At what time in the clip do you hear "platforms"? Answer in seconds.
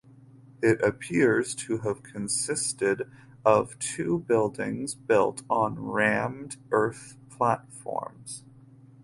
7.29-8.43